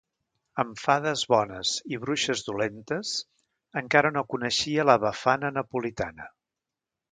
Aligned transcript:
Amb 0.61 0.79
fades 0.83 1.25
bones 1.33 1.73
i 1.95 1.99
bruixes 2.05 2.41
dolentes, 2.47 3.13
encara 3.83 4.13
no 4.17 4.25
coneixia 4.35 4.89
la 4.93 4.99
Befana 5.07 5.55
napolitana. 5.61 6.31